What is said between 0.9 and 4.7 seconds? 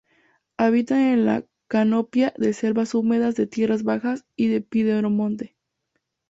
en la canopia de selvas húmedas de tierras bajas y de